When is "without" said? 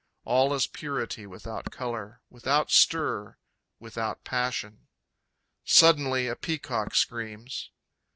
1.27-1.69, 2.27-2.71, 3.79-4.23